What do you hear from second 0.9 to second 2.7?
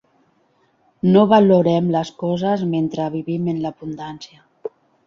No valorem les coses